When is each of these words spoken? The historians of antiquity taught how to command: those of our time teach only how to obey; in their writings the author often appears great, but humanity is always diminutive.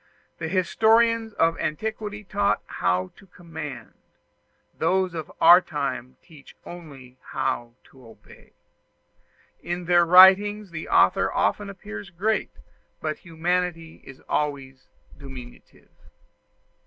The 0.39 0.47
historians 0.47 1.33
of 1.33 1.59
antiquity 1.59 2.23
taught 2.23 2.63
how 2.65 3.11
to 3.17 3.27
command: 3.27 3.93
those 4.75 5.13
of 5.13 5.31
our 5.39 5.61
time 5.61 6.17
teach 6.23 6.55
only 6.65 7.19
how 7.33 7.75
to 7.91 8.07
obey; 8.07 8.53
in 9.61 9.85
their 9.85 10.03
writings 10.03 10.71
the 10.71 10.89
author 10.89 11.31
often 11.31 11.69
appears 11.69 12.09
great, 12.09 12.49
but 12.99 13.19
humanity 13.19 14.01
is 14.03 14.21
always 14.21 14.87
diminutive. 15.19 15.91